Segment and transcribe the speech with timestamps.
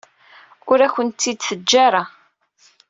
[0.71, 2.03] Ur akent-t-id-teǧǧa ara.